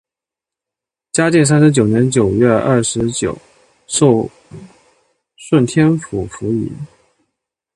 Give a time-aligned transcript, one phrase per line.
[1.11, 2.47] 嘉靖三十九年九月
[2.89, 3.37] 廿九
[3.85, 4.27] 授
[5.35, 6.71] 顺天府府尹。